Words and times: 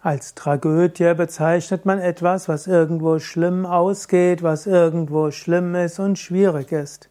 Als 0.00 0.36
Tragödie 0.36 1.12
bezeichnet 1.14 1.84
man 1.84 1.98
etwas, 1.98 2.48
was 2.48 2.68
irgendwo 2.68 3.18
schlimm 3.18 3.66
ausgeht, 3.66 4.44
was 4.44 4.68
irgendwo 4.68 5.32
schlimm 5.32 5.74
ist 5.74 5.98
und 5.98 6.20
schwierig 6.20 6.70
ist. 6.70 7.10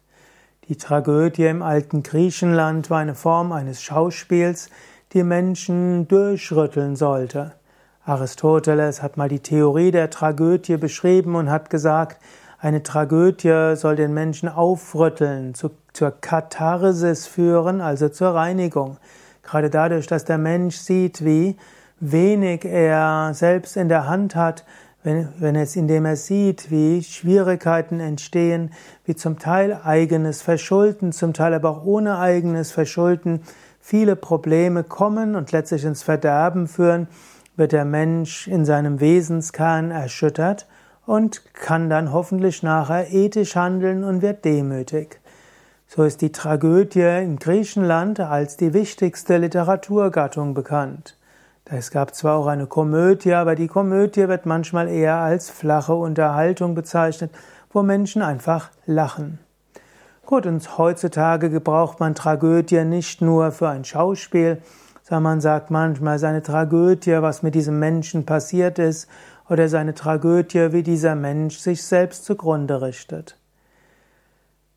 Die 0.68 0.76
Tragödie 0.76 1.44
im 1.44 1.60
alten 1.62 2.02
Griechenland 2.02 2.88
war 2.88 3.00
eine 3.00 3.14
Form 3.14 3.52
eines 3.52 3.82
Schauspiels, 3.82 4.70
die 5.12 5.22
Menschen 5.22 6.08
durchrütteln 6.08 6.96
sollte. 6.96 7.52
Aristoteles 8.06 9.02
hat 9.02 9.18
mal 9.18 9.28
die 9.28 9.40
Theorie 9.40 9.90
der 9.90 10.08
Tragödie 10.08 10.78
beschrieben 10.78 11.34
und 11.34 11.50
hat 11.50 11.68
gesagt, 11.68 12.22
eine 12.58 12.82
Tragödie 12.82 13.76
soll 13.76 13.96
den 13.96 14.14
Menschen 14.14 14.48
aufrütteln, 14.48 15.52
zu, 15.52 15.72
zur 15.92 16.10
Katharsis 16.10 17.26
führen, 17.26 17.82
also 17.82 18.08
zur 18.08 18.28
Reinigung. 18.28 18.96
Gerade 19.42 19.68
dadurch, 19.68 20.06
dass 20.06 20.24
der 20.24 20.38
Mensch 20.38 20.76
sieht, 20.76 21.22
wie 21.22 21.58
wenig 22.00 22.64
er 22.64 23.32
selbst 23.34 23.76
in 23.76 23.88
der 23.88 24.06
Hand 24.06 24.34
hat, 24.34 24.64
wenn, 25.02 25.28
wenn 25.38 25.54
es, 25.54 25.76
indem 25.76 26.04
er 26.04 26.16
sieht, 26.16 26.70
wie 26.70 27.02
Schwierigkeiten 27.02 28.00
entstehen, 28.00 28.72
wie 29.04 29.14
zum 29.14 29.38
Teil 29.38 29.80
eigenes 29.84 30.42
Verschulden, 30.42 31.12
zum 31.12 31.32
Teil 31.32 31.54
aber 31.54 31.70
auch 31.70 31.84
ohne 31.84 32.18
eigenes 32.18 32.72
Verschulden 32.72 33.42
viele 33.80 34.16
Probleme 34.16 34.84
kommen 34.84 35.34
und 35.34 35.52
letztlich 35.52 35.84
ins 35.84 36.02
Verderben 36.02 36.66
führen, 36.68 37.08
wird 37.56 37.72
der 37.72 37.84
Mensch 37.84 38.46
in 38.46 38.64
seinem 38.64 39.00
Wesenskern 39.00 39.90
erschüttert 39.90 40.66
und 41.06 41.54
kann 41.54 41.88
dann 41.88 42.12
hoffentlich 42.12 42.62
nachher 42.62 43.12
ethisch 43.12 43.56
handeln 43.56 44.04
und 44.04 44.20
wird 44.20 44.44
demütig. 44.44 45.20
So 45.86 46.04
ist 46.04 46.20
die 46.20 46.32
Tragödie 46.32 47.00
in 47.00 47.38
Griechenland 47.38 48.20
als 48.20 48.58
die 48.58 48.74
wichtigste 48.74 49.38
Literaturgattung 49.38 50.52
bekannt. 50.52 51.17
Es 51.70 51.90
gab 51.90 52.14
zwar 52.14 52.36
auch 52.36 52.46
eine 52.46 52.66
Komödie, 52.66 53.34
aber 53.34 53.54
die 53.54 53.66
Komödie 53.66 54.26
wird 54.26 54.46
manchmal 54.46 54.88
eher 54.88 55.16
als 55.16 55.50
flache 55.50 55.94
Unterhaltung 55.94 56.74
bezeichnet, 56.74 57.30
wo 57.70 57.82
Menschen 57.82 58.22
einfach 58.22 58.70
lachen. 58.86 59.38
Gut, 60.24 60.46
und 60.46 60.78
heutzutage 60.78 61.50
gebraucht 61.50 62.00
man 62.00 62.14
Tragödie 62.14 62.84
nicht 62.84 63.20
nur 63.20 63.52
für 63.52 63.68
ein 63.68 63.84
Schauspiel, 63.84 64.62
sondern 65.02 65.22
man 65.24 65.40
sagt 65.42 65.70
manchmal 65.70 66.18
seine 66.18 66.42
Tragödie, 66.42 67.20
was 67.20 67.42
mit 67.42 67.54
diesem 67.54 67.78
Menschen 67.78 68.24
passiert 68.24 68.78
ist, 68.78 69.06
oder 69.50 69.68
seine 69.68 69.94
Tragödie, 69.94 70.72
wie 70.72 70.82
dieser 70.82 71.14
Mensch 71.14 71.58
sich 71.58 71.82
selbst 71.82 72.24
zugrunde 72.24 72.80
richtet. 72.80 73.36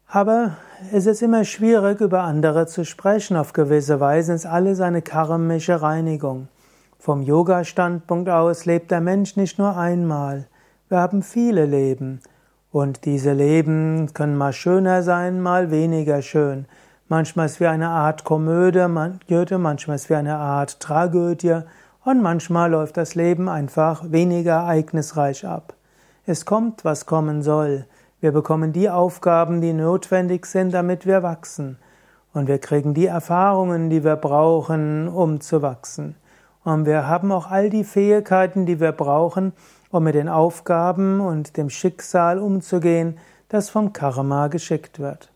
Aber 0.07 0.57
es 0.91 1.05
ist 1.05 1.21
immer 1.21 1.45
schwierig, 1.45 2.01
über 2.01 2.23
andere 2.23 2.67
zu 2.67 2.83
sprechen. 2.83 3.37
Auf 3.37 3.53
gewisse 3.53 4.01
Weise 4.01 4.33
ist 4.33 4.45
alles 4.45 4.81
eine 4.81 5.01
karmische 5.01 5.81
Reinigung. 5.81 6.49
Vom 7.03 7.23
Yoga-Standpunkt 7.23 8.29
aus 8.29 8.65
lebt 8.65 8.91
der 8.91 9.01
Mensch 9.01 9.35
nicht 9.35 9.57
nur 9.57 9.75
einmal. 9.75 10.45
Wir 10.87 10.99
haben 10.99 11.23
viele 11.23 11.65
Leben. 11.65 12.21
Und 12.71 13.05
diese 13.05 13.33
Leben 13.33 14.13
können 14.13 14.37
mal 14.37 14.53
schöner 14.53 15.01
sein, 15.01 15.41
mal 15.41 15.71
weniger 15.71 16.21
schön. 16.21 16.67
Manchmal 17.07 17.47
ist 17.47 17.53
es 17.53 17.59
wie 17.59 17.65
eine 17.65 17.89
Art 17.89 18.23
Komödie, 18.23 18.87
manchmal 18.87 19.95
ist 19.95 20.03
es 20.03 20.09
wie 20.11 20.13
eine 20.13 20.35
Art 20.37 20.79
Tragödie 20.79 21.61
und 22.05 22.21
manchmal 22.21 22.69
läuft 22.69 22.97
das 22.97 23.15
Leben 23.15 23.49
einfach 23.49 24.03
weniger 24.11 24.57
ereignisreich 24.57 25.43
ab. 25.43 25.73
Es 26.27 26.45
kommt, 26.45 26.85
was 26.85 27.07
kommen 27.07 27.41
soll. 27.41 27.87
Wir 28.19 28.31
bekommen 28.31 28.73
die 28.73 28.91
Aufgaben, 28.91 29.59
die 29.59 29.73
notwendig 29.73 30.45
sind, 30.45 30.71
damit 30.71 31.07
wir 31.07 31.23
wachsen. 31.23 31.79
Und 32.31 32.47
wir 32.47 32.59
kriegen 32.59 32.93
die 32.93 33.07
Erfahrungen, 33.07 33.89
die 33.89 34.03
wir 34.03 34.17
brauchen, 34.17 35.07
um 35.07 35.41
zu 35.41 35.63
wachsen. 35.63 36.15
Und 36.63 36.85
wir 36.85 37.07
haben 37.07 37.31
auch 37.31 37.49
all 37.49 37.69
die 37.69 37.83
Fähigkeiten, 37.83 38.65
die 38.65 38.79
wir 38.79 38.91
brauchen, 38.91 39.53
um 39.89 40.03
mit 40.03 40.15
den 40.15 40.29
Aufgaben 40.29 41.19
und 41.19 41.57
dem 41.57 41.69
Schicksal 41.69 42.39
umzugehen, 42.39 43.17
das 43.49 43.69
vom 43.69 43.93
Karma 43.93 44.47
geschickt 44.47 44.99
wird. 44.99 45.30